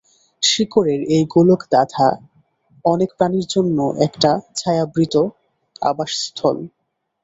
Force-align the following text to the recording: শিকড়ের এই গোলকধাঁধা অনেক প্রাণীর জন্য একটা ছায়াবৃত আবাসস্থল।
শিকড়ের 0.43 1.01
এই 1.15 1.23
গোলকধাঁধা 1.33 2.07
অনেক 2.85 3.09
প্রাণীর 3.17 3.45
জন্য 3.49 3.77
একটা 4.05 4.29
ছায়াবৃত 4.55 5.15
আবাসস্থল। 5.81 6.57